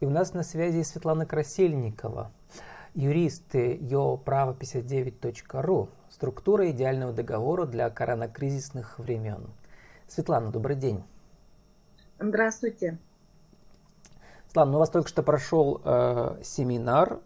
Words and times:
И 0.00 0.06
у 0.06 0.10
нас 0.10 0.32
на 0.32 0.42
связи 0.42 0.82
Светлана 0.82 1.26
Красильникова, 1.26 2.32
юрист 2.94 3.54
yopraво59.ru, 3.54 5.90
структура 6.08 6.70
идеального 6.70 7.12
договора 7.12 7.66
для 7.66 7.90
коронакризисных 7.90 8.98
времен. 8.98 9.50
Светлана, 10.08 10.50
добрый 10.50 10.76
день. 10.76 11.04
Здравствуйте. 12.18 12.96
Светлана, 14.46 14.70
ну, 14.70 14.78
у 14.78 14.80
вас 14.80 14.88
только 14.88 15.10
что 15.10 15.22
прошел 15.22 15.82
э, 15.84 16.40
семинар 16.44 17.20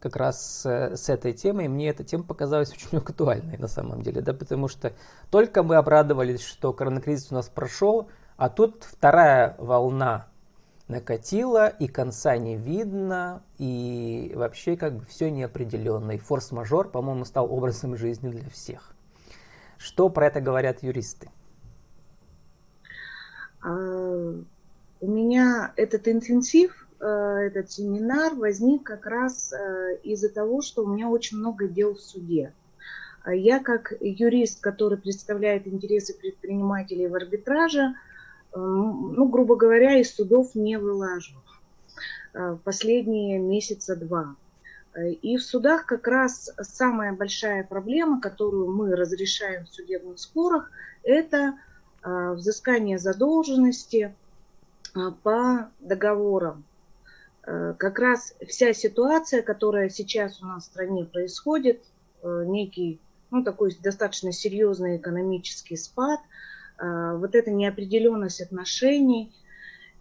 как 0.00 0.16
раз 0.16 0.62
с, 0.62 0.96
с 0.96 1.10
этой 1.10 1.34
темой, 1.34 1.66
и 1.66 1.68
мне 1.68 1.90
эта 1.90 2.04
тема 2.04 2.24
показалась 2.24 2.72
очень 2.72 2.96
актуальной 2.96 3.58
на 3.58 3.68
самом 3.68 4.00
деле, 4.00 4.22
да, 4.22 4.32
потому 4.32 4.68
что 4.68 4.94
только 5.30 5.62
мы 5.62 5.76
обрадовались, 5.76 6.40
что 6.40 6.72
коронакризис 6.72 7.32
у 7.32 7.34
нас 7.34 7.50
прошел, 7.50 8.08
а 8.38 8.48
тут 8.48 8.84
вторая 8.84 9.56
волна 9.58 10.28
накатило, 10.88 11.68
и 11.68 11.88
конца 11.88 12.36
не 12.36 12.56
видно, 12.56 13.42
и 13.58 14.32
вообще 14.34 14.76
как 14.76 14.94
бы 14.96 15.04
все 15.06 15.30
неопределенно. 15.30 16.12
И 16.12 16.18
форс-мажор, 16.18 16.90
по-моему, 16.90 17.24
стал 17.24 17.52
образом 17.52 17.96
жизни 17.96 18.30
для 18.30 18.48
всех. 18.50 18.94
Что 19.78 20.08
про 20.08 20.26
это 20.26 20.40
говорят 20.40 20.82
юристы? 20.82 21.30
А, 23.62 24.34
у 25.00 25.06
меня 25.06 25.72
этот 25.76 26.08
интенсив, 26.08 26.86
э, 27.00 27.06
этот 27.06 27.70
семинар 27.70 28.34
возник 28.34 28.84
как 28.84 29.06
раз 29.06 29.52
э, 29.52 29.98
из-за 30.02 30.28
того, 30.28 30.62
что 30.62 30.84
у 30.84 30.94
меня 30.94 31.08
очень 31.08 31.38
много 31.38 31.66
дел 31.66 31.94
в 31.94 32.00
суде. 32.00 32.52
А 33.22 33.34
я 33.34 33.58
как 33.58 33.92
юрист, 34.00 34.60
который 34.60 34.98
представляет 34.98 35.66
интересы 35.66 36.14
предпринимателей 36.14 37.08
в 37.08 37.14
арбитраже, 37.14 37.94
ну, 38.54 39.26
грубо 39.26 39.56
говоря, 39.56 39.98
из 39.98 40.14
судов 40.14 40.54
не 40.54 40.78
вылажу 40.78 41.34
э, 42.32 42.56
последние 42.62 43.38
месяца 43.38 43.96
два. 43.96 44.36
И 45.22 45.36
в 45.36 45.42
судах 45.42 45.86
как 45.86 46.06
раз 46.06 46.52
самая 46.60 47.12
большая 47.12 47.64
проблема, 47.64 48.20
которую 48.20 48.70
мы 48.70 48.94
разрешаем 48.94 49.64
в 49.64 49.70
судебных 49.70 50.20
спорах, 50.20 50.70
это 51.02 51.58
э, 52.02 52.32
взыскание 52.34 52.98
задолженности 52.98 54.14
э, 54.94 54.98
по 55.22 55.68
договорам. 55.80 56.64
Как 57.42 57.98
раз 57.98 58.34
вся 58.48 58.72
ситуация, 58.72 59.42
которая 59.42 59.90
сейчас 59.90 60.40
у 60.40 60.46
нас 60.46 60.62
в 60.62 60.66
стране 60.68 61.04
происходит, 61.04 61.82
некий, 62.22 62.98
ну, 63.30 63.44
такой 63.44 63.76
достаточно 63.82 64.32
серьезный 64.32 64.96
экономический 64.96 65.76
спад– 65.76 66.20
вот 66.78 67.34
эта 67.34 67.50
неопределенность 67.50 68.40
отношений. 68.40 69.32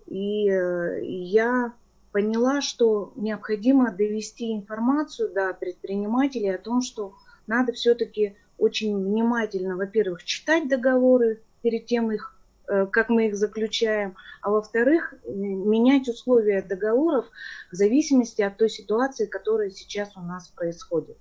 И 0.07 0.49
э, 0.49 1.03
я 1.03 1.73
поняла, 2.11 2.61
что 2.61 3.11
необходимо 3.15 3.91
довести 3.91 4.53
информацию 4.53 5.33
до 5.33 5.53
предпринимателей 5.53 6.49
о 6.49 6.59
том, 6.59 6.81
что 6.81 7.15
надо 7.47 7.73
все-таки 7.73 8.35
очень 8.57 8.95
внимательно, 8.95 9.75
во-первых, 9.75 10.23
читать 10.23 10.69
договоры 10.69 11.41
перед 11.63 11.87
тем, 11.87 12.11
их, 12.11 12.37
э, 12.67 12.85
как 12.85 13.09
мы 13.09 13.27
их 13.27 13.35
заключаем, 13.35 14.15
а 14.41 14.51
во-вторых, 14.51 15.15
менять 15.25 16.07
условия 16.07 16.61
договоров 16.61 17.25
в 17.71 17.75
зависимости 17.75 18.41
от 18.41 18.57
той 18.57 18.69
ситуации, 18.69 19.25
которая 19.25 19.71
сейчас 19.71 20.15
у 20.15 20.21
нас 20.21 20.49
происходит. 20.49 21.17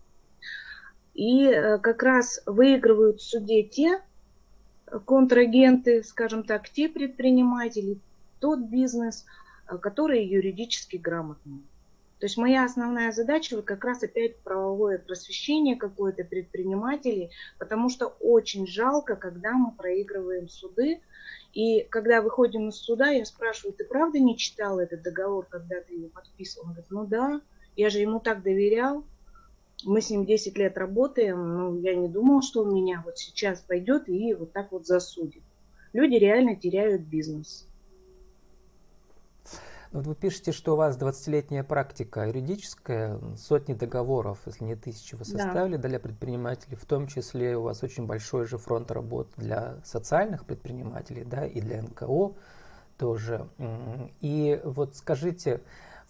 И 1.14 1.46
э, 1.46 1.78
как 1.78 2.02
раз 2.02 2.42
выигрывают 2.44 3.20
в 3.20 3.24
суде 3.24 3.62
те 3.62 4.02
контрагенты, 5.00 6.02
скажем 6.02 6.44
так, 6.44 6.68
те 6.68 6.88
предприниматели, 6.88 7.98
тот 8.40 8.60
бизнес, 8.60 9.24
э, 9.68 9.78
которые 9.78 10.28
юридически 10.28 10.96
грамотные. 10.96 11.60
То 12.18 12.26
есть 12.26 12.36
моя 12.36 12.64
основная 12.64 13.10
задача 13.10 13.56
вот 13.56 13.64
как 13.64 13.84
раз 13.84 14.04
опять 14.04 14.38
правовое 14.38 14.98
просвещение 14.98 15.74
какое-то 15.74 16.22
предпринимателей, 16.22 17.30
потому 17.58 17.88
что 17.88 18.14
очень 18.20 18.64
жалко, 18.66 19.16
когда 19.16 19.52
мы 19.54 19.72
проигрываем 19.72 20.48
суды. 20.48 21.00
И 21.52 21.82
когда 21.90 22.22
выходим 22.22 22.68
из 22.68 22.76
суда, 22.76 23.08
я 23.08 23.24
спрашиваю, 23.24 23.74
ты 23.74 23.84
правда 23.84 24.20
не 24.20 24.38
читал 24.38 24.78
этот 24.78 25.02
договор, 25.02 25.46
когда 25.46 25.80
ты 25.80 25.94
его 25.94 26.08
подписывал? 26.10 26.66
Он 26.66 26.72
говорит, 26.74 26.90
ну 26.92 27.06
да, 27.06 27.40
я 27.74 27.90
же 27.90 27.98
ему 27.98 28.20
так 28.20 28.42
доверял 28.42 29.04
мы 29.84 30.00
с 30.00 30.10
ним 30.10 30.24
10 30.26 30.56
лет 30.58 30.76
работаем, 30.76 31.56
ну, 31.56 31.80
я 31.80 31.94
не 31.94 32.08
думала, 32.08 32.42
что 32.42 32.62
он 32.62 32.74
меня 32.74 33.02
вот 33.04 33.18
сейчас 33.18 33.60
пойдет 33.60 34.08
и 34.08 34.34
вот 34.34 34.52
так 34.52 34.72
вот 34.72 34.86
засудит. 34.86 35.42
Люди 35.92 36.14
реально 36.16 36.56
теряют 36.56 37.02
бизнес. 37.02 37.66
Ну, 39.92 39.98
вот 39.98 40.06
вы 40.06 40.14
пишете, 40.14 40.52
что 40.52 40.72
у 40.72 40.76
вас 40.76 40.96
20-летняя 40.96 41.62
практика 41.62 42.26
юридическая, 42.26 43.18
сотни 43.36 43.74
договоров, 43.74 44.38
если 44.46 44.64
не 44.64 44.74
тысячи, 44.74 45.14
вы 45.14 45.26
составили 45.26 45.76
да. 45.76 45.88
для 45.88 46.00
предпринимателей, 46.00 46.76
в 46.76 46.86
том 46.86 47.06
числе 47.06 47.58
у 47.58 47.62
вас 47.62 47.82
очень 47.82 48.06
большой 48.06 48.46
же 48.46 48.56
фронт 48.56 48.90
работ 48.90 49.28
для 49.36 49.76
социальных 49.84 50.46
предпринимателей, 50.46 51.24
да, 51.24 51.44
и 51.44 51.60
для 51.60 51.82
НКО 51.82 52.32
тоже. 52.96 53.46
И 54.20 54.60
вот 54.64 54.96
скажите, 54.96 55.60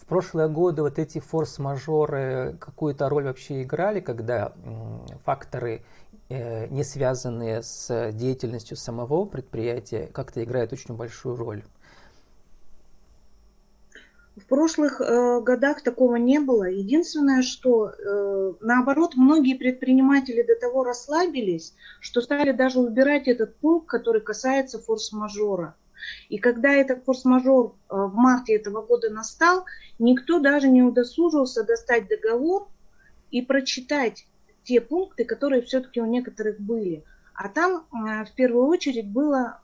в 0.02 0.06
прошлые 0.06 0.48
годы 0.48 0.82
вот 0.82 0.98
эти 0.98 1.20
форс-мажоры 1.20 2.56
какую-то 2.58 3.08
роль 3.08 3.24
вообще 3.24 3.62
играли, 3.62 4.00
когда 4.00 4.52
факторы, 5.24 5.82
э, 6.28 6.66
не 6.68 6.82
связанные 6.82 7.62
с 7.62 8.10
деятельностью 8.12 8.76
самого 8.76 9.26
предприятия, 9.26 10.08
как-то 10.12 10.42
играют 10.42 10.72
очень 10.72 10.96
большую 10.96 11.36
роль? 11.36 11.62
В 14.34 14.46
прошлых 14.46 15.00
э, 15.00 15.40
годах 15.40 15.82
такого 15.82 16.16
не 16.16 16.40
было. 16.40 16.64
Единственное, 16.64 17.42
что 17.42 17.90
э, 17.90 18.54
наоборот, 18.60 19.12
многие 19.14 19.54
предприниматели 19.54 20.42
до 20.42 20.56
того 20.56 20.82
расслабились, 20.84 21.74
что 22.00 22.20
стали 22.22 22.50
даже 22.50 22.80
убирать 22.80 23.28
этот 23.28 23.54
пункт, 23.56 23.88
который 23.88 24.20
касается 24.20 24.80
форс-мажора. 24.80 25.76
И 26.28 26.38
когда 26.38 26.72
этот 26.72 27.04
форс-мажор 27.04 27.74
э, 27.74 27.94
в 27.94 28.14
марте 28.14 28.54
этого 28.54 28.82
года 28.82 29.10
настал, 29.10 29.64
никто 29.98 30.38
даже 30.38 30.68
не 30.68 30.82
удосужился 30.82 31.64
достать 31.64 32.08
договор 32.08 32.68
и 33.30 33.42
прочитать 33.42 34.26
те 34.64 34.80
пункты, 34.80 35.24
которые 35.24 35.62
все-таки 35.62 36.00
у 36.00 36.06
некоторых 36.06 36.60
были. 36.60 37.04
А 37.34 37.48
там 37.48 37.86
э, 37.92 38.24
в 38.24 38.32
первую 38.34 38.66
очередь 38.66 39.08
было, 39.08 39.60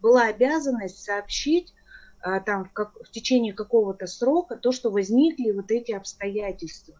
была 0.00 0.24
обязанность 0.26 1.02
сообщить 1.02 1.72
э, 2.24 2.40
там, 2.44 2.66
в, 2.66 2.72
как, 2.72 2.92
в 3.02 3.10
течение 3.10 3.52
какого-то 3.52 4.06
срока 4.06 4.56
то, 4.56 4.72
что 4.72 4.90
возникли 4.90 5.50
вот 5.52 5.70
эти 5.70 5.92
обстоятельства. 5.92 6.99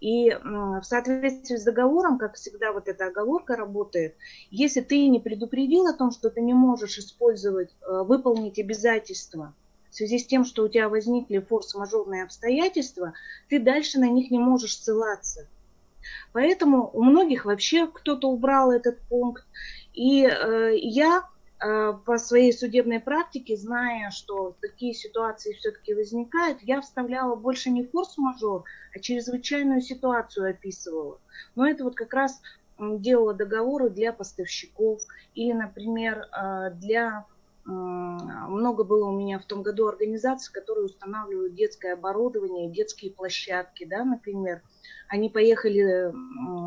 И 0.00 0.30
в 0.30 0.82
соответствии 0.82 1.56
с 1.56 1.64
договором, 1.64 2.18
как 2.18 2.34
всегда 2.34 2.72
вот 2.72 2.88
эта 2.88 3.06
оговорка 3.06 3.54
работает, 3.54 4.16
если 4.50 4.80
ты 4.80 5.08
не 5.08 5.20
предупредил 5.20 5.86
о 5.86 5.92
том, 5.92 6.10
что 6.10 6.30
ты 6.30 6.40
не 6.40 6.54
можешь 6.54 6.98
использовать, 6.98 7.70
э, 7.82 8.02
выполнить 8.02 8.58
обязательства 8.58 9.54
в 9.90 9.94
связи 9.94 10.18
с 10.18 10.26
тем, 10.26 10.44
что 10.44 10.64
у 10.64 10.68
тебя 10.68 10.88
возникли 10.88 11.38
форс-мажорные 11.38 12.24
обстоятельства, 12.24 13.12
ты 13.48 13.58
дальше 13.58 13.98
на 13.98 14.08
них 14.08 14.30
не 14.30 14.38
можешь 14.38 14.78
ссылаться. 14.78 15.48
Поэтому 16.32 16.90
у 16.92 17.02
многих 17.02 17.44
вообще 17.44 17.86
кто-то 17.86 18.28
убрал 18.28 18.70
этот 18.70 18.98
пункт. 19.08 19.44
И 19.92 20.24
э, 20.24 20.76
я 20.76 21.28
по 21.60 22.16
своей 22.16 22.52
судебной 22.52 23.00
практике, 23.00 23.56
зная, 23.56 24.10
что 24.10 24.56
такие 24.62 24.94
ситуации 24.94 25.52
все-таки 25.52 25.92
возникают, 25.92 26.62
я 26.62 26.80
вставляла 26.80 27.36
больше 27.36 27.68
не 27.70 27.84
форс-мажор, 27.84 28.64
а 28.94 28.98
чрезвычайную 28.98 29.82
ситуацию 29.82 30.50
описывала. 30.50 31.20
Но 31.54 31.68
это 31.68 31.84
вот 31.84 31.96
как 31.96 32.14
раз 32.14 32.40
делала 32.78 33.34
договоры 33.34 33.90
для 33.90 34.12
поставщиков 34.14 35.02
или, 35.34 35.52
например, 35.52 36.28
э, 36.32 36.70
для 36.76 37.26
много 37.66 38.84
было 38.84 39.08
у 39.08 39.16
меня 39.16 39.38
в 39.38 39.44
том 39.44 39.62
году 39.62 39.86
организаций, 39.86 40.52
которые 40.52 40.86
устанавливают 40.86 41.54
детское 41.54 41.92
оборудование, 41.92 42.70
детские 42.70 43.12
площадки, 43.12 43.84
да, 43.84 44.04
например. 44.04 44.62
Они 45.08 45.28
поехали 45.28 46.12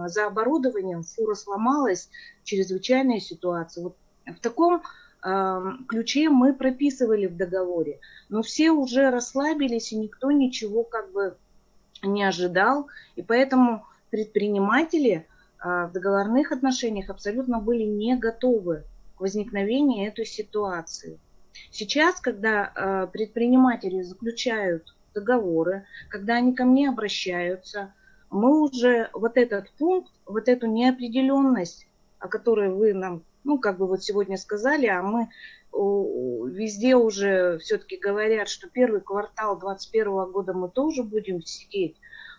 за 0.07 0.27
оборудованием, 0.27 1.01
фура 1.03 1.33
сломалась, 1.33 2.09
чрезвычайная 2.43 3.19
ситуация. 3.19 3.85
Вот 3.85 3.97
в 4.25 4.39
таком 4.39 4.81
ключе 5.87 6.29
мы 6.29 6.53
прописывали 6.53 7.27
в 7.27 7.37
договоре. 7.37 8.01
Но 8.27 8.41
все 8.41 8.71
уже 8.71 9.09
расслабились, 9.09 9.93
и 9.93 9.95
никто 9.95 10.31
ничего 10.31 10.83
как 10.83 11.13
бы 11.13 11.37
не 12.03 12.23
ожидал. 12.23 12.87
И 13.15 13.21
поэтому 13.21 13.85
предприниматели 14.09 15.25
а, 15.59 15.87
в 15.87 15.91
договорных 15.93 16.51
отношениях 16.51 17.09
абсолютно 17.09 17.59
были 17.59 17.83
не 17.83 18.17
готовы 18.17 18.83
к 19.15 19.21
возникновению 19.21 20.07
этой 20.07 20.25
ситуации. 20.25 21.19
Сейчас, 21.71 22.19
когда 22.19 22.71
а, 22.75 23.07
предприниматели 23.07 24.01
заключают 24.01 24.93
договоры, 25.13 25.85
когда 26.09 26.35
они 26.35 26.53
ко 26.53 26.65
мне 26.65 26.89
обращаются, 26.89 27.93
мы 28.29 28.61
уже 28.61 29.09
вот 29.13 29.37
этот 29.37 29.71
пункт, 29.77 30.11
вот 30.25 30.47
эту 30.47 30.67
неопределенность, 30.67 31.87
о 32.19 32.27
которой 32.27 32.69
вы 32.69 32.93
нам 32.93 33.23
ну, 33.43 33.59
как 33.59 33.77
бы 33.77 33.87
вот 33.87 34.03
сегодня 34.03 34.37
сказали, 34.37 34.87
а 34.87 35.01
мы 35.01 35.29
везде 35.73 36.95
уже 36.95 37.57
все-таки 37.57 37.97
говорят, 37.97 38.47
что 38.47 38.69
первый 38.69 39.01
квартал 39.01 39.59
2021 39.59 40.31
года 40.31 40.53
мы 40.53 40.69
тоже 40.69 41.03
будем 41.03 41.41
сидеть, 41.41 41.97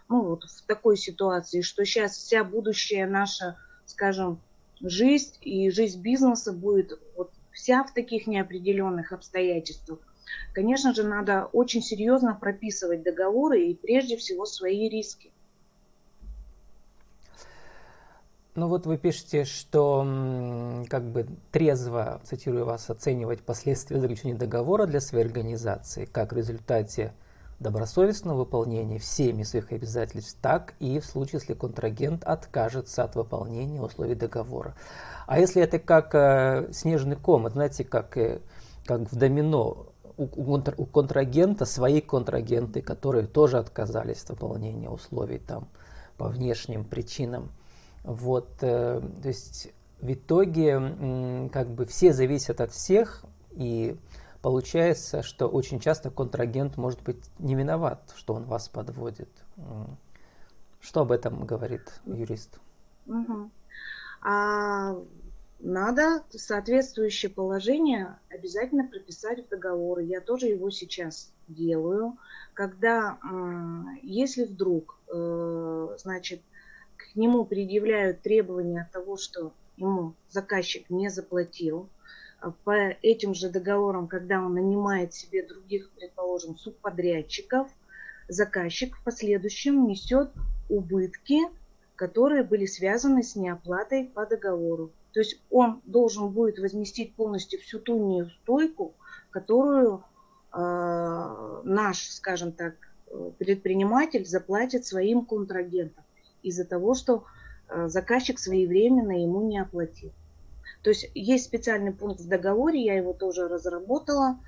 ну 0.08 0.22
вот 0.22 0.44
в 0.44 0.66
такой 0.66 0.96
ситуации, 0.96 1.60
что 1.60 1.84
сейчас 1.84 2.12
вся 2.12 2.44
будущая 2.44 3.06
наша, 3.06 3.56
скажем, 3.86 4.40
жизнь 4.80 5.34
и 5.40 5.70
жизнь 5.70 6.00
бизнеса 6.00 6.52
будет 6.52 6.92
вот 7.16 7.32
вся 7.50 7.82
в 7.84 7.92
таких 7.92 8.26
неопределенных 8.26 9.12
обстоятельствах. 9.12 9.98
Конечно 10.52 10.94
же, 10.94 11.04
надо 11.04 11.46
очень 11.52 11.82
серьезно 11.82 12.34
прописывать 12.34 13.02
договоры 13.02 13.66
и 13.66 13.74
прежде 13.74 14.16
всего 14.16 14.46
свои 14.46 14.88
риски. 14.88 15.32
Ну 18.56 18.68
вот 18.68 18.86
вы 18.86 18.98
пишете, 18.98 19.44
что 19.44 20.06
как 20.88 21.02
бы 21.10 21.26
трезво, 21.50 22.20
цитирую 22.22 22.64
вас, 22.64 22.88
оценивать 22.88 23.42
последствия 23.42 23.98
заключения 23.98 24.36
договора 24.36 24.86
для 24.86 25.00
своей 25.00 25.24
организации, 25.24 26.04
как 26.04 26.32
в 26.32 26.36
результате 26.36 27.12
добросовестного 27.58 28.38
выполнения 28.38 29.00
всеми 29.00 29.42
своих 29.42 29.72
обязательств, 29.72 30.38
так 30.40 30.74
и 30.78 31.00
в 31.00 31.04
случае, 31.04 31.40
если 31.40 31.54
контрагент 31.54 32.22
откажется 32.22 33.02
от 33.02 33.16
выполнения 33.16 33.82
условий 33.82 34.14
договора. 34.14 34.76
А 35.26 35.40
если 35.40 35.60
это 35.60 35.80
как 35.80 36.14
э, 36.14 36.68
снежный 36.72 37.16
ком, 37.16 37.46
это 37.46 37.54
знаете, 37.54 37.82
как, 37.82 38.16
э, 38.16 38.40
как 38.86 39.10
в 39.10 39.16
домино, 39.16 39.86
у, 40.16 40.26
у 40.26 40.86
контрагента 40.86 41.64
свои 41.64 42.00
контрагенты, 42.00 42.82
которые 42.82 43.26
тоже 43.26 43.58
отказались 43.58 44.22
от 44.22 44.30
выполнения 44.30 44.88
условий 44.88 45.38
там 45.38 45.66
по 46.16 46.28
внешним 46.28 46.84
причинам. 46.84 47.50
Вот, 48.04 48.48
э, 48.60 49.00
то 49.00 49.28
есть 49.28 49.72
в 50.00 50.12
итоге 50.12 51.48
как 51.52 51.68
бы 51.68 51.86
все 51.86 52.12
зависят 52.12 52.60
от 52.60 52.70
всех, 52.70 53.24
и 53.52 53.96
получается, 54.42 55.22
что 55.22 55.48
очень 55.48 55.80
часто 55.80 56.10
контрагент 56.10 56.76
может 56.76 57.02
быть 57.02 57.24
не 57.38 57.54
виноват, 57.54 58.12
что 58.14 58.34
он 58.34 58.44
вас 58.44 58.68
подводит. 58.68 59.30
Что 60.80 61.00
об 61.00 61.12
этом 61.12 61.46
говорит 61.46 62.00
юрист? 62.04 62.60
Угу. 63.06 63.50
А 64.20 64.96
надо 65.60 66.22
соответствующее 66.30 67.30
положение 67.30 68.18
обязательно 68.28 68.86
прописать 68.86 69.46
в 69.46 69.48
договор. 69.48 70.00
Я 70.00 70.20
тоже 70.20 70.48
его 70.48 70.68
сейчас 70.68 71.32
делаю. 71.48 72.18
Когда, 72.52 73.18
если 74.02 74.44
вдруг, 74.44 74.98
э, 75.08 75.96
значит, 75.98 76.42
к 76.96 77.16
нему 77.16 77.44
предъявляют 77.44 78.22
требования 78.22 78.88
того, 78.92 79.16
что 79.16 79.52
ему 79.76 80.14
заказчик 80.28 80.90
не 80.90 81.08
заплатил, 81.08 81.88
а 82.40 82.50
по 82.50 82.90
этим 83.02 83.34
же 83.34 83.48
договорам, 83.48 84.06
когда 84.06 84.40
он 84.40 84.54
нанимает 84.54 85.14
себе 85.14 85.46
других, 85.46 85.90
предположим, 85.90 86.56
субподрядчиков, 86.56 87.68
заказчик 88.28 88.96
в 88.96 89.04
последующем 89.04 89.86
несет 89.86 90.30
убытки, 90.68 91.40
которые 91.96 92.42
были 92.42 92.66
связаны 92.66 93.22
с 93.22 93.36
неоплатой 93.36 94.04
по 94.04 94.26
договору. 94.26 94.92
То 95.12 95.20
есть 95.20 95.40
он 95.50 95.80
должен 95.84 96.28
будет 96.30 96.58
возместить 96.58 97.14
полностью 97.14 97.60
всю 97.60 97.78
ту 97.78 97.96
неустойку, 97.96 98.94
которую 99.30 100.04
э, 100.52 101.60
наш, 101.64 102.08
скажем 102.08 102.52
так, 102.52 102.74
предприниматель 103.38 104.26
заплатит 104.26 104.84
своим 104.84 105.24
контрагентам 105.24 106.03
из-за 106.44 106.64
того, 106.64 106.94
что 106.94 107.24
э, 107.68 107.88
заказчик 107.88 108.38
своевременно 108.38 109.22
ему 109.22 109.42
не 109.48 109.58
оплатил. 109.58 110.12
То 110.84 110.90
есть 110.90 111.10
есть 111.14 111.46
специальный 111.46 111.92
пункт 111.92 112.20
в 112.20 112.28
договоре, 112.28 112.84
я 112.84 112.94
его 112.94 113.14
тоже 113.14 113.48
разработала. 113.48 114.38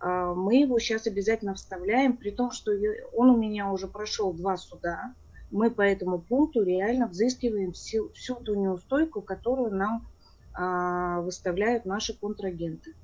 А, 0.00 0.34
мы 0.34 0.56
его 0.56 0.78
сейчас 0.80 1.06
обязательно 1.06 1.54
вставляем, 1.54 2.16
при 2.16 2.30
том, 2.30 2.50
что 2.50 2.72
он 3.12 3.30
у 3.30 3.36
меня 3.36 3.70
уже 3.70 3.86
прошел 3.86 4.32
два 4.32 4.56
суда. 4.56 5.14
Мы 5.52 5.70
по 5.70 5.82
этому 5.82 6.18
пункту 6.18 6.62
реально 6.64 7.06
взыскиваем 7.06 7.72
всю, 7.72 8.10
всю 8.12 8.34
ту 8.34 8.56
неустойку, 8.56 9.22
которую 9.22 9.72
нам 9.72 10.06
а, 10.52 11.20
выставляют 11.20 11.84
наши 11.84 12.12
контрагенты. 12.12 12.94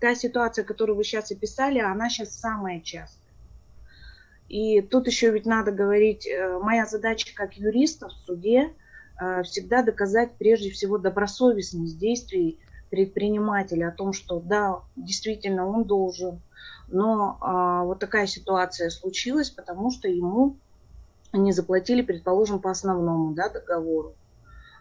Та 0.00 0.14
ситуация, 0.14 0.64
которую 0.64 0.96
вы 0.96 1.04
сейчас 1.04 1.30
описали, 1.30 1.78
она 1.78 2.08
сейчас 2.08 2.38
самая 2.38 2.80
частая. 2.80 3.25
И 4.48 4.80
тут 4.80 5.06
еще 5.06 5.30
ведь 5.30 5.46
надо 5.46 5.72
говорить, 5.72 6.26
э, 6.26 6.58
моя 6.60 6.86
задача 6.86 7.34
как 7.34 7.54
юриста 7.54 8.08
в 8.08 8.12
суде 8.12 8.72
э, 9.20 9.42
всегда 9.42 9.82
доказать 9.82 10.32
прежде 10.38 10.70
всего 10.70 10.98
добросовестность 10.98 11.98
действий 11.98 12.58
предпринимателя 12.90 13.88
о 13.88 13.92
том, 13.92 14.12
что 14.12 14.38
да, 14.38 14.80
действительно 14.94 15.68
он 15.68 15.84
должен, 15.84 16.40
но 16.86 17.36
а, 17.40 17.82
вот 17.82 17.98
такая 17.98 18.28
ситуация 18.28 18.90
случилась, 18.90 19.50
потому 19.50 19.90
что 19.90 20.06
ему 20.06 20.56
не 21.32 21.50
заплатили, 21.50 22.02
предположим, 22.02 22.60
по 22.60 22.70
основному 22.70 23.34
да, 23.34 23.48
договору. 23.48 24.14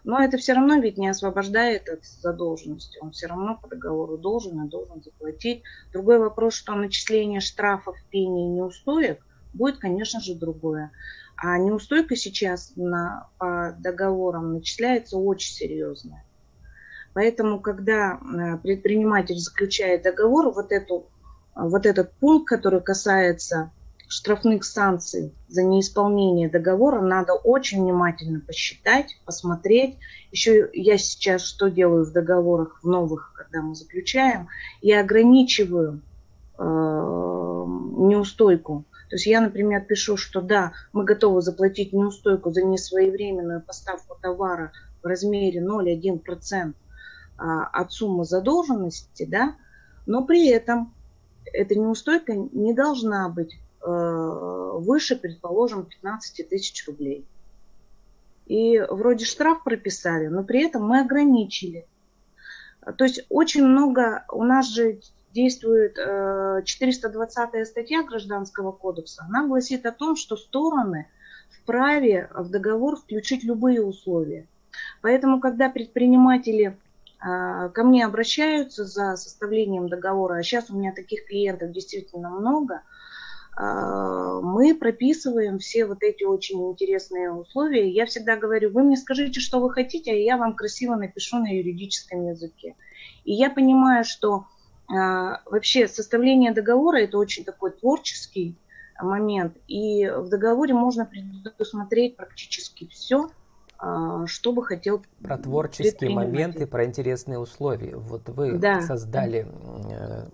Но 0.04 0.24
это 0.24 0.38
все 0.38 0.54
равно 0.54 0.76
ведь 0.76 1.00
не 1.00 1.10
освобождает 1.10 1.90
от 1.90 2.06
задолженности. 2.06 3.00
Он 3.02 3.10
все 3.10 3.26
равно 3.26 3.58
по 3.60 3.68
договору 3.68 4.20
должен 4.20 4.64
и 4.64 4.70
должен 4.70 5.02
заплатить. 5.02 5.64
Другой 5.92 6.20
вопрос, 6.20 6.54
что 6.54 6.76
начисление 6.76 7.40
штрафов, 7.40 7.98
пений 8.12 8.44
и 8.44 8.50
неустоек– 8.50 9.26
будет, 9.56 9.80
конечно 9.80 10.20
же, 10.20 10.36
другое. 10.36 10.92
А 11.38 11.58
неустойка 11.58 12.16
сейчас 12.16 12.74
на, 12.76 13.28
по 13.38 13.76
договорам 13.80 14.54
начисляется 14.54 15.18
очень 15.18 15.54
серьезная. 15.54 16.24
Поэтому, 17.14 17.60
когда 17.60 18.20
э, 18.20 18.58
предприниматель 18.58 19.38
заключает 19.38 20.04
договор, 20.04 20.52
вот, 20.52 20.72
эту, 20.72 21.08
вот 21.56 21.86
этот 21.86 22.12
пункт, 22.14 22.50
который 22.50 22.82
касается 22.82 23.72
штрафных 24.08 24.64
санкций 24.64 25.34
за 25.48 25.64
неисполнение 25.64 26.50
договора, 26.50 27.02
надо 27.02 27.34
очень 27.34 27.84
внимательно 27.84 28.40
посчитать, 28.40 29.18
посмотреть. 29.26 29.98
Еще 30.32 30.70
я 30.74 30.98
сейчас 30.98 31.44
что 31.44 31.70
делаю 31.70 32.06
в 32.06 32.12
договорах 32.12 32.80
в 32.84 32.88
новых, 32.88 33.34
когда 33.36 33.62
мы 33.62 33.76
заключаем, 33.76 34.48
я 34.82 35.00
ограничиваю 35.00 36.02
э, 36.58 36.64
неустойку 36.64 38.86
то 39.10 39.16
есть 39.16 39.28
я, 39.28 39.42
например, 39.42 39.84
пишу, 39.86 40.18
что 40.18 40.42
да, 40.42 40.74
мы 40.94 41.04
готовы 41.04 41.42
заплатить 41.42 41.94
неустойку 41.94 42.52
за 42.52 42.64
несвоевременную 42.64 43.62
поставку 43.62 44.18
товара 44.22 44.72
в 45.04 45.06
размере 45.06 45.62
0,1% 45.62 46.74
а, 47.38 47.64
от 47.66 47.92
суммы 47.94 48.26
задолженности, 48.26 49.26
да, 49.26 49.56
но 50.06 50.24
при 50.24 50.50
этом 50.50 50.94
эта 51.54 51.76
неустойка 51.76 52.34
не 52.36 52.74
должна 52.74 53.30
быть 53.30 53.54
э, 53.54 53.88
выше, 53.88 55.16
предположим, 55.16 55.86
15 55.86 56.50
тысяч 56.50 56.88
рублей. 56.88 57.26
И 58.46 58.80
вроде 58.80 59.26
штраф 59.26 59.64
прописали, 59.64 60.28
но 60.28 60.44
при 60.44 60.64
этом 60.64 60.88
мы 60.88 61.02
ограничили. 61.02 61.88
То 62.98 63.04
есть 63.04 63.26
очень 63.30 63.66
много, 63.66 64.26
у 64.32 64.44
нас 64.44 64.68
же 64.70 65.00
действует 65.36 65.96
420 66.66 67.50
э, 67.54 67.66
статья 67.66 68.04
Гражданского 68.04 68.72
кодекса. 68.72 69.26
Она 69.28 69.46
гласит 69.46 69.86
о 69.86 69.92
том, 69.92 70.16
что 70.16 70.38
стороны 70.38 71.08
вправе 71.50 72.30
в 72.34 72.50
договор 72.50 72.96
включить 72.96 73.44
любые 73.44 73.84
условия. 73.84 74.48
Поэтому, 75.02 75.40
когда 75.40 75.70
предприниматели 75.70 76.78
э, 77.20 77.70
ко 77.70 77.84
мне 77.84 78.06
обращаются 78.06 78.86
за 78.86 79.18
составлением 79.18 79.90
договора, 79.90 80.36
а 80.36 80.44
сейчас 80.44 80.70
у 80.70 80.78
меня 80.78 80.94
таких 80.94 81.26
клиентов 81.26 81.72
действительно 81.72 82.30
много, 82.30 82.82
э, 83.58 84.40
мы 84.42 84.74
прописываем 84.74 85.60
все 85.60 85.86
вот 85.86 86.02
эти 86.02 86.24
очень 86.24 86.66
интересные 86.72 87.32
условия. 87.34 87.90
Я 87.90 88.06
всегда 88.06 88.38
говорю, 88.38 88.72
вы 88.72 88.84
мне 88.84 88.96
скажите, 88.96 89.42
что 89.42 89.60
вы 89.60 89.70
хотите, 89.70 90.12
а 90.12 90.16
я 90.16 90.38
вам 90.38 90.56
красиво 90.56 90.96
напишу 90.96 91.40
на 91.40 91.48
юридическом 91.48 92.26
языке. 92.28 92.76
И 93.26 93.34
я 93.34 93.50
понимаю, 93.50 94.06
что 94.06 94.46
вообще 94.88 95.88
составление 95.88 96.52
договора 96.52 96.98
это 96.98 97.18
очень 97.18 97.44
такой 97.44 97.72
творческий 97.72 98.56
момент, 99.02 99.58
и 99.68 100.08
в 100.08 100.30
договоре 100.30 100.74
можно 100.74 101.06
предусмотреть 101.06 102.16
практически 102.16 102.88
все, 102.88 103.30
а, 103.78 104.26
что 104.28 104.54
бы 104.54 104.64
хотел 104.64 105.04
Про 105.22 105.38
творческие 105.38 106.12
моменты, 106.12 106.66
про 106.66 106.86
интересные 106.86 107.40
условия. 107.40 107.96
Вот 107.96 108.30
вы 108.30 108.58
да. 108.58 108.82
создали 108.82 109.48
э, 109.92 110.30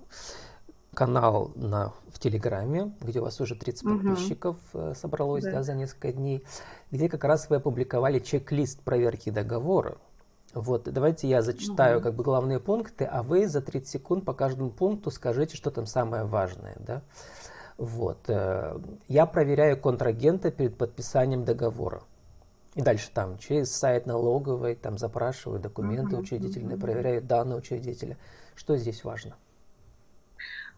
канал 0.94 1.52
на, 1.56 1.92
в 2.10 2.20
Телеграме, 2.20 2.94
где 3.02 3.20
у 3.20 3.24
вас 3.24 3.42
уже 3.42 3.56
30 3.56 3.84
угу. 3.84 3.98
подписчиков 3.98 4.58
э, 4.74 4.94
собралось 4.96 5.44
да. 5.44 5.52
Да, 5.52 5.64
за 5.64 5.74
несколько 5.74 6.12
дней, 6.12 6.46
где 6.92 7.10
как 7.10 7.24
раз 7.24 7.50
вы 7.50 7.58
опубликовали 7.58 8.20
чек-лист 8.20 8.82
проверки 8.82 9.30
договора. 9.32 9.98
Вот, 10.54 10.84
давайте 10.84 11.28
я 11.28 11.42
зачитаю 11.42 11.98
угу. 11.98 12.04
как 12.04 12.16
бы 12.16 12.24
главные 12.24 12.60
пункты, 12.60 13.06
а 13.06 13.24
вы 13.24 13.48
за 13.48 13.62
30 13.62 13.88
секунд 13.88 14.26
по 14.26 14.34
каждому 14.34 14.70
пункту 14.70 15.10
скажите, 15.10 15.56
что 15.56 15.72
там 15.72 15.86
самое 15.86 16.26
важное, 16.26 16.76
да. 16.80 17.02
Вот, 17.78 18.20
э, 18.28 18.78
я 19.08 19.26
проверяю 19.26 19.80
контрагента 19.80 20.52
перед 20.52 20.78
подписанием 20.78 21.46
договора. 21.46 22.04
И 22.76 22.82
дальше 22.82 23.10
там 23.14 23.38
через 23.38 23.72
сайт 23.72 24.06
налоговой, 24.06 24.76
там 24.76 24.98
запрашиваю 24.98 25.60
документы 25.60 26.16
uh-huh, 26.16 26.22
учредительные, 26.22 26.78
uh-huh. 26.78 26.82
проверяю 26.82 27.22
данные 27.22 27.58
учредителя. 27.58 28.18
Что 28.56 28.78
здесь 28.78 29.04
важно? 29.04 29.36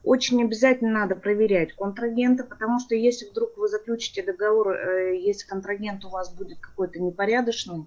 Очень 0.04 0.44
обязательно 0.44 0.92
надо 0.92 1.16
проверять 1.16 1.74
контрагента, 1.74 2.44
потому 2.44 2.80
что 2.80 2.94
если 2.94 3.30
вдруг 3.30 3.58
вы 3.58 3.68
заключите 3.70 4.22
договор, 4.22 4.72
э, 4.72 5.18
если 5.18 5.48
контрагент 5.48 6.04
у 6.06 6.10
вас 6.10 6.34
будет 6.34 6.60
какой-то 6.60 7.00
непорядочный, 7.00 7.86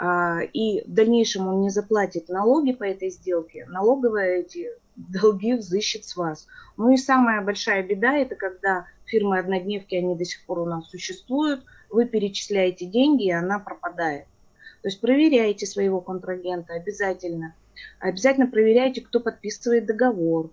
и 0.00 0.82
в 0.86 0.92
дальнейшем 0.92 1.48
он 1.48 1.60
не 1.60 1.70
заплатит 1.70 2.28
налоги 2.28 2.72
по 2.72 2.84
этой 2.84 3.10
сделке, 3.10 3.66
налоговая 3.66 4.40
эти 4.40 4.68
долги 4.96 5.54
взыщет 5.54 6.04
с 6.04 6.16
вас. 6.16 6.46
Ну 6.76 6.92
и 6.92 6.96
самая 6.96 7.40
большая 7.40 7.82
беда, 7.82 8.16
это 8.16 8.36
когда 8.36 8.86
фирмы-однодневки, 9.06 9.96
они 9.96 10.14
до 10.14 10.24
сих 10.24 10.44
пор 10.44 10.60
у 10.60 10.66
нас 10.66 10.88
существуют, 10.88 11.64
вы 11.90 12.04
перечисляете 12.04 12.86
деньги, 12.86 13.26
и 13.26 13.32
она 13.32 13.58
пропадает. 13.58 14.26
То 14.82 14.88
есть 14.88 15.00
проверяйте 15.00 15.66
своего 15.66 16.00
контрагента 16.00 16.74
обязательно. 16.74 17.54
Обязательно 17.98 18.46
проверяйте, 18.46 19.00
кто 19.00 19.20
подписывает 19.20 19.86
договор. 19.86 20.50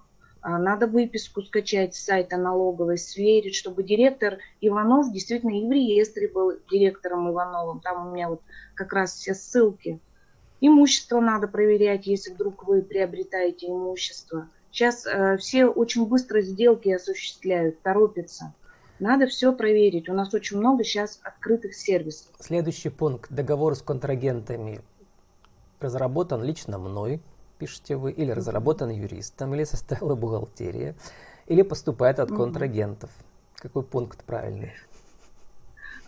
А, 0.48 0.60
надо 0.60 0.86
выписку 0.86 1.42
скачать 1.42 1.96
с 1.96 2.04
сайта 2.04 2.38
налоговой, 2.38 3.00
сверить, 3.00 3.56
чтобы 3.56 3.82
директор 3.82 4.38
Иванов 4.62 5.12
действительно 5.12 5.60
и 5.60 5.68
в 5.68 5.72
реестре 5.72 6.28
был 6.28 6.60
директором 6.70 7.32
Ивановым. 7.32 7.80
Там 7.80 8.08
у 8.08 8.14
меня 8.14 8.30
вот 8.30 8.44
как 8.76 8.94
раз 8.94 9.16
все 9.16 9.34
ссылки. 9.34 10.00
Имущество 10.62 11.20
надо 11.20 11.48
проверять, 11.48 12.06
если 12.06 12.32
вдруг 12.32 12.68
вы 12.68 12.84
приобретаете 12.84 13.70
имущество. 13.70 14.48
Сейчас 14.70 15.08
э, 15.08 15.38
все 15.38 15.66
очень 15.66 16.06
быстро 16.06 16.42
сделки 16.42 16.90
осуществляют, 16.90 17.82
торопятся. 17.82 18.54
Надо 19.00 19.26
все 19.26 19.52
проверить. 19.52 20.10
У 20.10 20.14
нас 20.14 20.32
очень 20.36 20.60
много 20.60 20.84
сейчас 20.84 21.20
открытых 21.24 21.74
сервисов. 21.74 22.28
Следующий 22.40 22.90
пункт. 22.90 23.32
Договор 23.34 23.76
с 23.76 23.82
контрагентами 23.82 24.82
разработан 25.80 26.44
лично 26.44 26.78
мной, 26.78 27.20
пишете 27.58 27.96
вы, 27.96 28.12
или 28.12 28.32
разработан 28.32 28.90
юристом, 28.90 29.54
или 29.56 29.64
составила 29.64 30.16
бухгалтерия, 30.16 30.96
или 31.48 31.62
поступает 31.62 32.20
от 32.20 32.30
контрагентов. 32.30 33.10
Какой 33.56 33.84
пункт 33.84 34.24
правильный? 34.24 34.74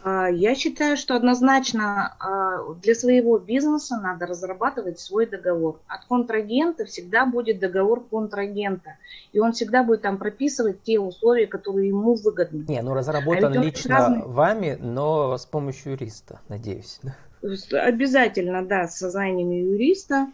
А, 0.04 0.30
я 0.30 0.56
считаю, 0.56 0.96
что 0.96 1.16
однозначно 1.16 2.16
а, 2.20 2.74
для 2.82 2.96
своего 2.96 3.40
бизнеса 3.40 4.00
надо 4.02 4.26
разрабатывать 4.26 5.00
свой 5.00 5.26
договор. 5.26 5.80
От 5.88 6.06
контрагента 6.06 6.86
всегда 6.86 7.26
будет 7.26 7.60
договор 7.60 8.04
контрагента. 8.04 8.98
И 9.34 9.40
он 9.40 9.54
всегда 9.54 9.84
будет 9.84 10.04
там 10.04 10.18
прописывать 10.18 10.84
те 10.84 11.00
условия, 11.00 11.48
которые 11.48 11.90
ему 11.90 12.14
выгодны. 12.14 12.66
Не, 12.68 12.82
ну 12.82 12.94
разработан 12.94 13.58
а 13.58 13.62
лично 13.62 13.96
разный... 13.96 14.22
вами, 14.24 14.78
но 14.80 15.38
с 15.38 15.46
помощью 15.46 15.94
юриста, 15.94 16.40
надеюсь. 16.48 17.00
Обязательно, 17.72 18.66
да, 18.66 18.88
с 18.88 18.98
сознанием 18.98 19.50
юриста. 19.50 20.28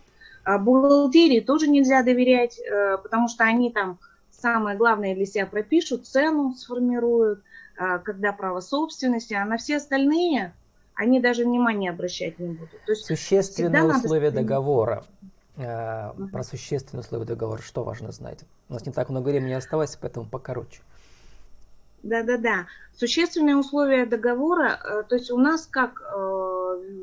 А 0.43 0.57
бухгалтерии 0.57 1.39
тоже 1.39 1.67
нельзя 1.67 2.03
доверять, 2.03 2.59
э, 2.59 2.97
потому 2.97 3.27
что 3.27 3.43
они 3.43 3.71
там 3.71 3.99
самое 4.31 4.77
главное 4.77 5.15
для 5.15 5.25
себя 5.25 5.45
пропишут, 5.45 6.05
цену 6.05 6.53
сформируют– 6.53 7.41
а, 7.75 7.99
когда 7.99 8.31
право 8.33 8.59
собственности, 8.59 9.33
а 9.33 9.45
на 9.45 9.57
все 9.57 9.77
остальные 9.77 10.53
они 10.95 11.19
даже 11.19 11.43
внимания 11.43 11.89
обращать 11.89 12.37
не 12.37 12.49
будут. 12.49 12.69
То 12.85 12.91
есть 12.91 13.05
Существенные 13.05 13.83
условия 13.83 14.29
надо... 14.29 14.41
договора. 14.41 15.03
Uh-huh. 15.55 16.29
Про 16.31 16.43
существенные 16.43 17.01
условия 17.01 17.25
договора 17.25 17.61
что 17.61 17.83
важно 17.83 18.11
знать? 18.11 18.39
У 18.69 18.73
нас 18.73 18.85
не 18.87 18.91
так 18.91 19.09
много 19.09 19.29
времени 19.29 19.53
осталось, 19.53 19.95
поэтому 19.95 20.27
покороче. 20.27 20.81
Да-да-да. 22.01 22.65
Существенные 22.95 23.55
условия 23.55 24.05
договора, 24.05 24.79
э, 24.83 25.03
то 25.07 25.15
есть 25.15 25.29
у 25.29 25.37
нас 25.37 25.67
как 25.67 26.01
э, 26.01 27.02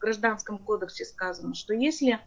Гражданском 0.00 0.58
кодексе 0.58 1.04
сказано, 1.04 1.54
что 1.54 1.74
если 1.74 2.18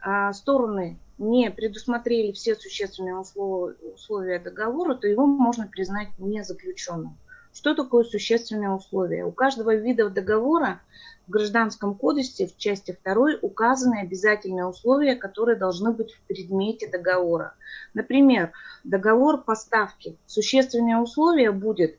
а, 0.00 0.32
стороны 0.32 0.98
не 1.18 1.50
предусмотрели 1.50 2.32
все 2.32 2.54
существенные 2.54 3.16
условия 3.16 4.38
договора, 4.38 4.94
то 4.94 5.06
его 5.06 5.26
можно 5.26 5.66
признать 5.66 6.08
незаключенным. 6.18 7.16
Что 7.52 7.74
такое 7.74 8.04
существенные 8.04 8.70
условия? 8.70 9.24
У 9.24 9.32
каждого 9.32 9.74
вида 9.74 10.08
договора 10.08 10.80
в 11.26 11.30
Гражданском 11.30 11.94
кодексе 11.94 12.46
в 12.46 12.56
части 12.56 12.96
2 13.04 13.38
указаны 13.42 14.00
обязательные 14.00 14.66
условия, 14.66 15.16
которые 15.16 15.56
должны 15.56 15.92
быть 15.92 16.12
в 16.12 16.20
предмете 16.22 16.88
договора. 16.88 17.54
Например, 17.94 18.52
договор 18.84 19.42
поставки. 19.42 20.16
Существенные 20.26 20.96
условия 20.96 21.52
будет 21.52 21.98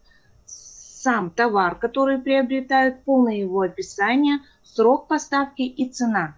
сам 1.03 1.31
товар, 1.31 1.75
который 1.75 2.17
приобретают, 2.17 3.03
полное 3.03 3.35
его 3.35 3.59
описание, 3.59 4.39
срок 4.63 5.07
поставки 5.07 5.63
и 5.63 5.89
цена. 5.89 6.37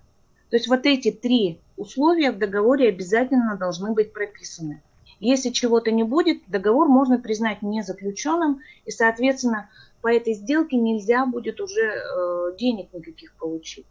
То 0.50 0.55
есть 0.55 0.67
вот 0.67 0.88
эти 0.88 1.12
три 1.12 1.60
условия 1.77 2.31
в 2.31 2.39
договоре 2.39 2.89
обязательно 2.89 3.57
должны 3.57 3.93
быть 3.93 4.12
прописаны. 4.12 4.81
Если 5.19 5.51
чего-то 5.51 5.91
не 5.91 6.03
будет, 6.03 6.41
договор 6.48 6.88
можно 6.88 7.19
признать 7.19 7.62
незаключенным, 7.62 8.62
и, 8.86 8.91
соответственно, 8.91 9.69
по 10.01 10.12
этой 10.12 10.34
сделке 10.34 10.77
нельзя 10.77 11.27
будет 11.27 11.62
уже 11.62 11.81
э, 11.81 12.55
денег 12.57 12.91
никаких 12.91 13.36
получить. 13.36 13.86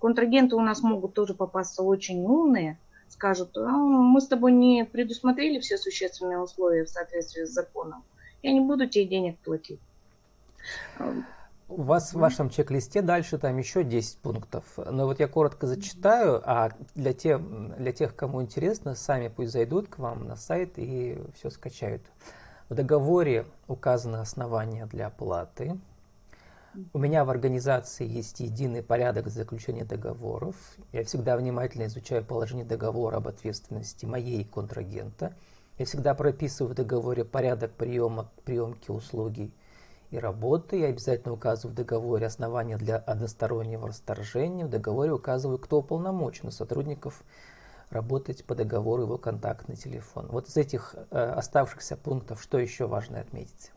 Контрагенты 0.00 0.56
у 0.56 0.60
нас 0.60 0.82
могут 0.82 1.14
тоже 1.14 1.34
попасться 1.34 1.84
очень 1.84 2.24
умные, 2.24 2.76
скажут, 3.08 3.56
а, 3.56 3.70
мы 3.70 4.20
с 4.20 4.26
тобой 4.26 4.50
не 4.50 4.84
предусмотрели 4.84 5.60
все 5.60 5.78
существенные 5.78 6.40
условия 6.40 6.84
в 6.84 6.90
соответствии 6.90 7.44
с 7.44 7.50
законом, 7.50 8.02
я 8.42 8.52
не 8.52 8.60
буду 8.60 8.88
тебе 8.88 9.06
денег 9.06 9.38
платить. 9.38 9.80
У 11.68 11.82
вас 11.82 12.14
в 12.14 12.18
вашем 12.18 12.48
чек-листе 12.48 13.02
дальше 13.02 13.36
там 13.36 13.58
еще 13.58 13.84
10 13.84 14.18
пунктов. 14.18 14.64
Но 14.78 15.04
вот 15.04 15.20
я 15.20 15.28
коротко 15.28 15.66
зачитаю, 15.66 16.40
а 16.44 16.70
для 16.94 17.12
тех, 17.12 17.42
для 17.76 17.92
тех, 17.92 18.16
кому 18.16 18.40
интересно, 18.40 18.94
сами 18.94 19.28
пусть 19.28 19.52
зайдут 19.52 19.88
к 19.88 19.98
вам 19.98 20.26
на 20.26 20.34
сайт 20.34 20.78
и 20.78 21.22
все 21.34 21.50
скачают. 21.50 22.02
В 22.70 22.74
договоре 22.74 23.44
указаны 23.66 24.16
основания 24.16 24.86
для 24.86 25.08
оплаты. 25.08 25.78
У 26.94 26.98
меня 26.98 27.24
в 27.24 27.30
организации 27.30 28.06
есть 28.06 28.40
единый 28.40 28.82
порядок 28.82 29.28
заключения 29.28 29.84
договоров. 29.84 30.56
Я 30.92 31.04
всегда 31.04 31.36
внимательно 31.36 31.84
изучаю 31.84 32.24
положение 32.24 32.64
договора 32.64 33.16
об 33.16 33.28
ответственности 33.28 34.06
моей 34.06 34.44
контрагента. 34.44 35.34
Я 35.76 35.84
всегда 35.84 36.14
прописываю 36.14 36.72
в 36.72 36.76
договоре 36.76 37.24
порядок 37.24 37.72
приема, 37.72 38.30
приемки 38.44 38.90
услуги 38.90 39.52
и 40.10 40.18
работы. 40.18 40.78
Я 40.78 40.86
обязательно 40.88 41.34
указываю 41.34 41.72
в 41.72 41.76
договоре 41.76 42.26
основания 42.26 42.76
для 42.76 42.96
одностороннего 42.96 43.88
расторжения. 43.88 44.64
В 44.64 44.70
договоре 44.70 45.12
указываю, 45.12 45.58
кто 45.58 45.78
уполномочен 45.78 46.50
сотрудников 46.50 47.22
работать 47.90 48.44
по 48.44 48.54
договору 48.54 49.02
его 49.02 49.18
контактный 49.18 49.76
телефон. 49.76 50.26
Вот 50.28 50.48
из 50.48 50.56
этих 50.56 50.94
э, 51.10 51.18
оставшихся 51.18 51.96
пунктов 51.96 52.42
что 52.42 52.58
еще 52.58 52.86
важно 52.86 53.20
отметить? 53.20 53.72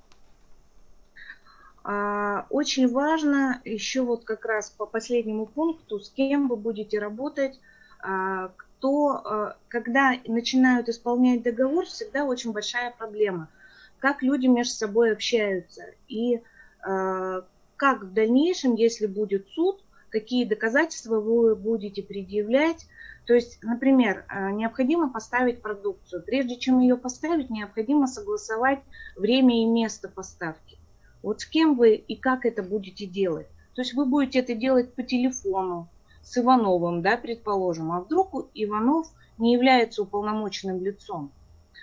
А, 1.84 2.46
очень 2.50 2.92
важно 2.92 3.62
еще 3.64 4.02
вот 4.02 4.24
как 4.24 4.46
раз 4.46 4.70
по 4.70 4.86
последнему 4.86 5.46
пункту, 5.46 6.00
с 6.00 6.10
кем 6.10 6.48
вы 6.48 6.56
будете 6.58 7.00
работать, 7.00 7.60
а, 8.00 8.52
кто, 8.56 9.22
а, 9.24 9.56
когда 9.70 10.14
начинают 10.28 10.90
исполнять 10.90 11.42
договор, 11.42 11.86
всегда 11.86 12.26
очень 12.26 12.52
большая 12.52 12.92
проблема– 12.92 13.48
как 14.02 14.24
люди 14.24 14.48
между 14.48 14.74
собой 14.74 15.14
общаются 15.14 15.84
и 16.08 16.42
э, 16.86 17.42
как 17.76 18.04
в 18.04 18.14
дальнейшем, 18.14 18.76
если 18.76 19.06
будет 19.06 19.48
суд, 19.50 19.82
какие 20.10 20.44
доказательства 20.44 21.20
вы 21.20 21.56
будете 21.56 22.02
предъявлять. 22.02 22.88
То 23.28 23.36
есть, 23.36 23.60
например, 23.62 24.26
э, 24.28 24.52
необходимо 24.52 25.14
поставить 25.14 25.62
продукцию. 25.62 26.24
Прежде 26.24 26.58
чем 26.58 26.80
ее 26.80 26.98
поставить, 26.98 27.52
необходимо 27.52 28.08
согласовать 28.08 28.80
время 29.16 29.62
и 29.62 29.66
место 29.66 30.10
поставки. 30.10 30.80
Вот 31.22 31.42
с 31.42 31.46
кем 31.46 31.76
вы 31.76 31.94
и 31.94 32.16
как 32.16 32.46
это 32.46 32.64
будете 32.64 33.06
делать. 33.06 33.48
То 33.76 33.82
есть 33.82 33.94
вы 33.94 34.06
будете 34.06 34.40
это 34.40 34.56
делать 34.56 34.96
по 34.96 35.04
телефону 35.04 35.88
с 36.24 36.36
Ивановым, 36.40 37.04
да, 37.04 37.18
предположим. 37.18 37.92
А 37.92 38.02
вдруг 38.02 38.50
Иванов 38.56 39.08
не 39.38 39.54
является 39.54 40.02
уполномоченным 40.02 40.84
лицом. 40.84 41.32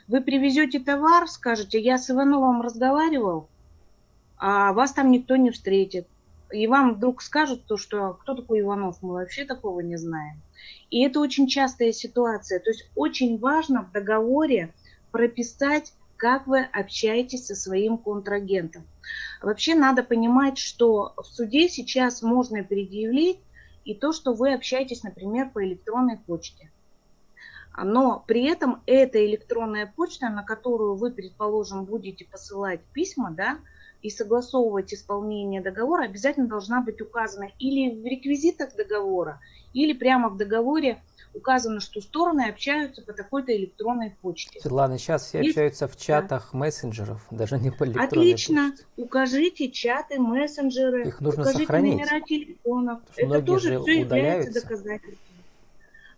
Вы 0.09 0.23
привезете 0.23 0.81
товар, 0.81 1.29
скажете, 1.29 1.79
я 1.79 1.99
с 1.99 2.11
Ивановым 2.11 2.63
разговаривал, 2.63 3.47
а 4.39 4.73
вас 4.73 4.95
там 4.95 5.11
никто 5.11 5.37
не 5.37 5.51
встретит. 5.51 6.09
И 6.51 6.67
вам 6.67 6.95
вдруг 6.95 7.21
скажут 7.21 7.67
то, 7.67 7.77
что 7.77 8.15
кто 8.15 8.35
такой 8.35 8.61
Иванов, 8.61 9.03
мы 9.03 9.13
вообще 9.13 9.45
такого 9.45 9.81
не 9.81 9.99
знаем. 9.99 10.41
И 10.89 11.03
это 11.03 11.21
очень 11.21 11.47
частая 11.47 11.93
ситуация. 11.93 12.59
То 12.59 12.71
есть 12.71 12.91
очень 12.95 13.39
важно 13.39 13.83
в 13.83 13.93
договоре 13.93 14.73
прописать, 15.13 15.93
как 16.17 16.47
вы 16.47 16.61
общаетесь 16.61 17.45
со 17.45 17.55
своим 17.55 17.99
контрагентом. 17.99 18.85
Вообще 19.43 19.75
надо 19.75 20.03
понимать, 20.03 20.57
что 20.57 21.13
в 21.19 21.27
суде 21.27 21.69
сейчас 21.69 22.23
можно 22.23 22.65
предъявить 22.65 23.41
и 23.85 23.95
то, 23.95 24.13
что 24.13 24.33
вы 24.33 24.55
общаетесь, 24.55 25.03
например, 25.03 25.51
по 25.51 25.63
электронной 25.63 26.17
почте 26.17 26.71
но 27.85 28.25
при 28.27 28.45
этом 28.45 28.83
эта 28.87 29.25
электронная 29.25 29.93
почта, 29.95 30.29
на 30.29 30.43
которую 30.43 30.95
вы, 30.97 31.11
предположим, 31.11 31.85
будете 31.85 32.25
посылать 32.25 32.81
письма, 32.93 33.31
да, 33.31 33.59
и 34.03 34.11
согласовывать 34.11 34.95
исполнение 34.95 35.61
договора, 35.61 36.05
обязательно 36.05 36.47
должна 36.47 36.81
быть 36.83 37.01
указана 37.01 37.51
или 37.59 38.01
в 38.01 38.05
реквизитах 38.05 38.77
договора, 38.77 39.41
или 39.73 39.93
прямо 39.93 40.29
в 40.29 40.37
договоре 40.37 41.03
указано, 41.35 41.81
что 41.81 42.01
стороны 42.01 42.49
общаются 42.49 43.03
по 43.03 43.13
такой-то 43.13 43.55
электронной 43.57 44.17
почте. 44.23 44.61
Светлана, 44.61 44.99
сейчас 44.99 45.27
все 45.27 45.39
Есть... 45.39 45.51
общаются 45.51 45.89
в 45.89 45.97
чатах 45.97 46.51
да. 46.53 46.59
мессенджеров, 46.59 47.27
даже 47.31 47.59
не 47.59 47.71
по 47.71 47.85
электронной 47.85 48.07
Отлично. 48.07 48.71
Почте. 48.71 48.87
Укажите 48.97 49.71
чаты, 49.71 50.21
мессенджеры, 50.21 51.09
Их 51.09 51.21
нужно 51.21 51.43
укажите 51.43 51.65
сохранить. 51.65 51.95
номера 51.95 52.21
телефонов. 52.21 53.01
Это 53.17 53.43
тоже 53.43 53.81
все 53.81 54.03
удаляются. 54.03 54.17
является 54.17 54.63
доказательством. 54.63 55.28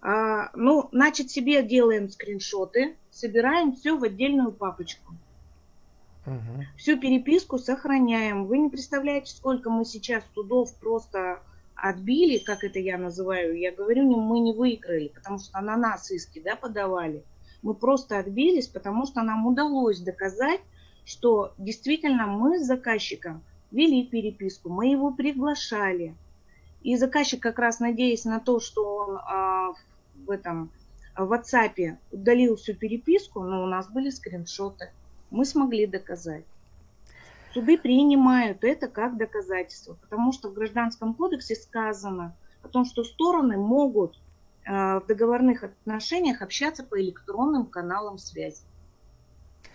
А, 0.03 0.51
ну, 0.55 0.89
значит, 0.93 1.31
себе 1.31 1.63
делаем 1.63 2.09
скриншоты, 2.09 2.97
собираем 3.11 3.75
все 3.75 3.97
в 3.97 4.05
отдельную 4.05 4.53
папочку. 4.53 5.15
Угу. 6.27 6.65
Всю 6.77 6.99
переписку 6.99 7.59
сохраняем. 7.59 8.47
Вы 8.47 8.59
не 8.59 8.71
представляете, 8.71 9.33
сколько 9.33 9.71
мы 9.71 9.85
сейчас 9.85 10.23
судов 10.35 10.75
просто 10.77 11.41
отбили, 11.75 12.39
как 12.39 12.65
это 12.65 12.79
я 12.79 12.99
называю. 12.99 13.59
Я 13.59 13.73
говорю, 13.73 14.05
мы 14.05 14.41
не 14.41 14.53
выиграли, 14.53 15.09
потому 15.09 15.39
что 15.39 15.61
на 15.61 15.77
нас 15.77 16.11
иски 16.11 16.41
да, 16.41 16.57
подавали. 16.57 17.23
Мы 17.63 17.75
просто 17.75 18.19
отбились, 18.19 18.69
потому 18.69 19.07
что 19.07 19.23
нам 19.23 19.47
удалось 19.47 20.01
доказать, 20.01 20.61
что 21.05 21.53
действительно 21.59 22.27
мы 22.27 22.59
с 22.59 22.67
заказчиком 22.67 23.43
вели 23.71 24.05
переписку, 24.05 24.69
мы 24.69 24.91
его 24.91 25.13
приглашали. 25.13 26.15
И 26.83 26.97
заказчик 26.97 27.41
как 27.43 27.59
раз 27.59 27.81
надеясь 27.81 28.25
на 28.25 28.41
то, 28.41 28.61
что 28.61 28.97
он 28.97 29.19
а, 29.19 29.73
в 30.31 30.33
этом 30.33 30.71
в 31.17 31.33
WhatsApp 31.33 31.99
удалил 32.13 32.55
всю 32.55 32.75
переписку, 32.75 33.43
но 33.43 33.65
у 33.65 33.67
нас 33.67 33.89
были 33.91 34.11
скриншоты. 34.11 34.91
Мы 35.31 35.45
смогли 35.45 35.87
доказать. 35.87 36.45
Суды 37.53 37.77
принимают 37.77 38.63
это 38.63 38.87
как 38.87 39.17
доказательство, 39.17 39.95
потому 39.95 40.33
что 40.33 40.49
в 40.49 40.55
Гражданском 40.55 41.15
кодексе 41.15 41.57
сказано 41.57 42.37
о 42.63 42.69
том, 42.69 42.85
что 42.85 43.03
стороны 43.03 43.57
могут 43.57 44.21
э, 44.65 45.01
в 45.01 45.05
договорных 45.09 45.65
отношениях 45.65 46.43
общаться 46.43 46.85
по 46.85 47.01
электронным 47.01 47.67
каналам 47.67 48.19
связи. 48.19 48.63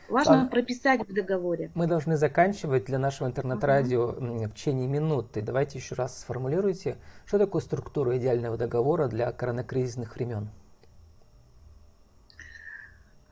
Важно 0.10 0.34
Ладно. 0.34 0.50
прописать 0.50 1.08
в 1.08 1.14
договоре. 1.14 1.72
Мы 1.74 1.88
должны 1.88 2.18
заканчивать 2.18 2.86
для 2.86 3.00
нашего 3.00 3.28
интернет-радио 3.28 4.10
угу. 4.10 4.46
в 4.46 4.54
течение 4.54 4.88
минуты. 4.88 5.42
Давайте 5.42 5.80
еще 5.80 5.96
раз 5.96 6.20
сформулируйте, 6.20 6.98
что 7.26 7.40
такое 7.40 7.62
структура 7.62 8.18
идеального 8.18 8.58
договора 8.58 9.08
для 9.08 9.32
коронакризисных 9.32 10.16
времен. 10.16 10.50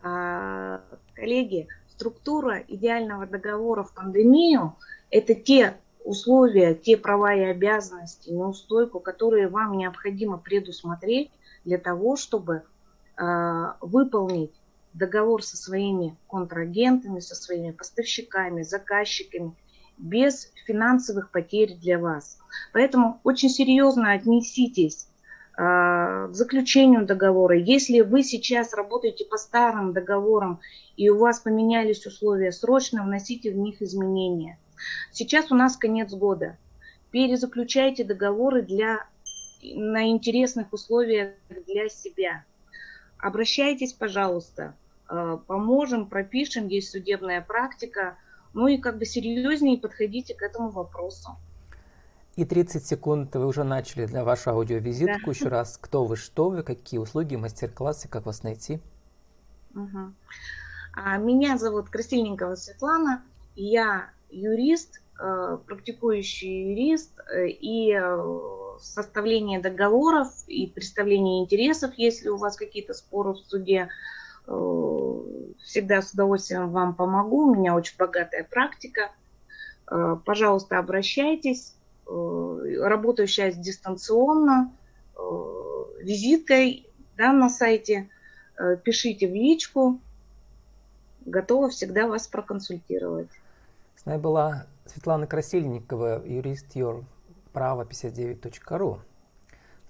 А, 0.01 0.81
коллеги, 1.15 1.67
структура 1.89 2.59
идеального 2.67 3.25
договора 3.27 3.83
в 3.83 3.93
пандемию– 3.93 4.75
это 5.11 5.35
те 5.35 5.75
условия, 6.03 6.75
те 6.75 6.97
права 6.97 7.33
и 7.33 7.41
обязанности, 7.41 8.29
неустойку, 8.29 8.99
которые 8.99 9.47
вам 9.47 9.77
необходимо 9.77 10.37
предусмотреть 10.37 11.31
для 11.63 11.77
того, 11.77 12.17
чтобы 12.17 12.63
э, 13.17 13.65
выполнить 13.79 14.51
договор 14.93 15.43
со 15.43 15.57
своими 15.57 16.15
контрагентами, 16.27 17.19
со 17.19 17.35
своими 17.35 17.71
поставщиками, 17.71 18.63
заказчиками, 18.63 19.55
без 19.97 20.51
финансовых 20.65 21.31
потерь 21.31 21.75
для 21.75 21.99
вас. 21.99 22.39
Поэтому 22.73 23.19
очень 23.23 23.49
серьезно 23.49 24.11
отнеситесь 24.11 25.07
э, 25.57 25.57
к 25.57 26.29
заключению 26.31 27.05
договора. 27.05 27.57
Если 27.57 28.01
вы 28.01 28.23
сейчас 28.23 28.73
работаете 28.73 29.25
по 29.25 29.37
старым 29.37 29.93
договорам 29.93 30.59
и 30.97 31.09
у 31.09 31.17
вас 31.17 31.39
поменялись 31.39 32.05
условия, 32.05 32.51
срочно 32.51 33.03
вносите 33.03 33.51
в 33.51 33.57
них 33.57 33.81
изменения. 33.81 34.59
Сейчас 35.11 35.51
у 35.51 35.55
нас 35.55 35.77
конец 35.77 36.11
года. 36.11 36.57
Перезаключайте 37.11 38.03
договоры 38.03 38.63
для, 38.63 39.07
на 39.63 40.09
интересных 40.09 40.73
условиях 40.73 41.33
для 41.67 41.87
себя. 41.89 42.43
Обращайтесь, 43.19 43.93
пожалуйста, 43.93 44.75
поможем, 45.47 46.07
пропишем, 46.07 46.67
есть 46.67 46.91
судебная 46.91 47.41
практика. 47.41 48.17
Ну 48.53 48.67
и 48.67 48.77
как 48.77 48.97
бы 48.97 49.05
серьезнее 49.05 49.77
подходите 49.77 50.35
к 50.35 50.41
этому 50.41 50.69
вопросу. 50.69 51.37
И 52.35 52.45
30 52.45 52.85
секунд 52.85 53.35
вы 53.35 53.45
уже 53.45 53.63
начали 53.63 54.05
для 54.05 54.23
вашу 54.23 54.51
аудиовизитку. 54.51 55.25
Да. 55.25 55.31
Еще 55.31 55.47
раз, 55.49 55.77
кто 55.79 56.05
вы, 56.05 56.15
что 56.15 56.49
вы, 56.49 56.63
какие 56.63 56.99
услуги, 56.99 57.35
мастер-классы, 57.35 58.07
как 58.07 58.25
вас 58.25 58.43
найти? 58.43 58.79
Угу. 59.75 60.13
Меня 61.19 61.57
зовут 61.57 61.89
Красильникова 61.89 62.55
Светлана. 62.55 63.23
Я 63.55 64.09
юрист, 64.29 65.01
э, 65.19 65.57
практикующий 65.65 66.71
юрист 66.71 67.19
э, 67.19 67.49
и 67.49 67.99
составление 68.79 69.59
договоров 69.59 70.29
и 70.47 70.67
представление 70.67 71.43
интересов, 71.43 71.93
если 71.97 72.29
у 72.29 72.37
вас 72.37 72.55
какие-то 72.55 72.95
споры 72.95 73.33
в 73.33 73.37
суде, 73.37 73.83
Э, 73.85 73.89
всегда 74.45 76.01
с 76.01 76.11
удовольствием 76.11 76.69
вам 76.69 76.95
помогу. 76.95 77.51
У 77.51 77.55
меня 77.55 77.75
очень 77.75 77.95
богатая 77.97 78.43
практика. 78.43 79.11
Э, 79.89 80.17
пожалуйста, 80.25 80.77
обращайтесь. 80.77 81.75
Э, 82.07 82.77
работаю 82.81 83.27
сейчас 83.27 83.55
дистанционно, 83.55 84.71
визиткой 86.01 86.87
да, 87.17 87.31
на 87.31 87.49
сайте. 87.49 88.09
Пишите 88.83 89.27
в 89.27 89.33
личку. 89.33 89.99
Готова 91.25 91.69
всегда 91.69 92.07
вас 92.07 92.27
проконсультировать. 92.27 93.29
С 93.95 94.05
нами 94.05 94.19
была 94.19 94.65
Светлана 94.85 95.27
Красильникова, 95.27 96.23
юрист 96.25 96.75
Your 96.75 97.03
право 97.53 97.83
59.ru. 97.83 98.99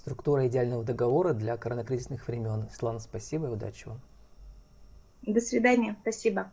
Структура 0.02 0.48
идеального 0.48 0.84
договора 0.84 1.34
для 1.34 1.58
коронакризисных 1.58 2.28
времен. 2.28 2.68
Светлана, 2.70 3.00
спасибо 3.00 3.48
и 3.48 3.52
удачи 3.52 3.88
вам. 3.88 4.02
До 5.26 5.42
свидания. 5.42 5.98
Спасибо. 6.02 6.52